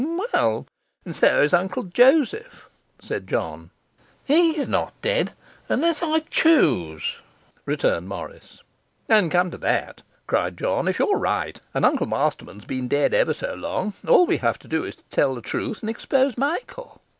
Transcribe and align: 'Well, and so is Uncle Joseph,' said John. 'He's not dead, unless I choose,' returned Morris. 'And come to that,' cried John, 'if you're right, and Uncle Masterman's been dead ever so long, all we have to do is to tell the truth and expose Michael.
'Well, 0.03 0.65
and 1.05 1.15
so 1.15 1.43
is 1.43 1.53
Uncle 1.53 1.83
Joseph,' 1.83 2.67
said 2.99 3.27
John. 3.27 3.69
'He's 4.25 4.67
not 4.67 4.99
dead, 5.03 5.33
unless 5.69 6.01
I 6.01 6.21
choose,' 6.21 7.17
returned 7.67 8.07
Morris. 8.09 8.63
'And 9.07 9.29
come 9.29 9.51
to 9.51 9.59
that,' 9.59 10.01
cried 10.25 10.57
John, 10.57 10.87
'if 10.87 10.97
you're 10.97 11.19
right, 11.19 11.61
and 11.75 11.85
Uncle 11.85 12.07
Masterman's 12.07 12.65
been 12.65 12.87
dead 12.87 13.13
ever 13.13 13.35
so 13.35 13.53
long, 13.53 13.93
all 14.07 14.25
we 14.25 14.37
have 14.37 14.57
to 14.65 14.67
do 14.67 14.83
is 14.83 14.95
to 14.95 15.03
tell 15.11 15.35
the 15.35 15.41
truth 15.43 15.81
and 15.81 15.89
expose 15.91 16.35
Michael. 16.35 16.99